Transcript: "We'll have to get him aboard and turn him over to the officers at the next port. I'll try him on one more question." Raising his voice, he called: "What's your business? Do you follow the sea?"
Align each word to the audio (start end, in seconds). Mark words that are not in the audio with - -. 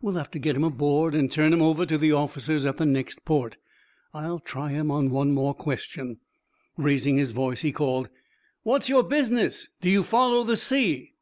"We'll 0.00 0.14
have 0.14 0.30
to 0.30 0.38
get 0.38 0.54
him 0.54 0.62
aboard 0.62 1.16
and 1.16 1.28
turn 1.32 1.52
him 1.52 1.60
over 1.60 1.84
to 1.84 1.98
the 1.98 2.12
officers 2.12 2.64
at 2.64 2.76
the 2.76 2.86
next 2.86 3.24
port. 3.24 3.56
I'll 4.12 4.38
try 4.38 4.70
him 4.70 4.88
on 4.92 5.10
one 5.10 5.32
more 5.32 5.52
question." 5.52 6.18
Raising 6.76 7.16
his 7.16 7.32
voice, 7.32 7.62
he 7.62 7.72
called: 7.72 8.08
"What's 8.62 8.88
your 8.88 9.02
business? 9.02 9.70
Do 9.80 9.90
you 9.90 10.04
follow 10.04 10.44
the 10.44 10.56
sea?" 10.56 11.14